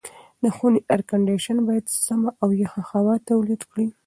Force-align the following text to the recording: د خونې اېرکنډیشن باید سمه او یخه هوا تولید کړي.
د 0.43 0.45
خونې 0.55 0.79
اېرکنډیشن 0.91 1.57
باید 1.67 1.85
سمه 2.05 2.29
او 2.41 2.49
یخه 2.63 2.81
هوا 2.91 3.15
تولید 3.29 3.61
کړي. 3.71 3.87